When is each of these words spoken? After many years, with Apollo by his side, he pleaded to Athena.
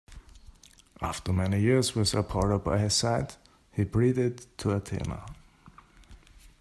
After 0.99 1.31
many 1.31 1.61
years, 1.61 1.93
with 1.93 2.15
Apollo 2.15 2.57
by 2.65 2.79
his 2.79 2.95
side, 2.95 3.35
he 3.71 3.85
pleaded 3.85 4.47
to 4.57 4.71
Athena. 4.71 5.23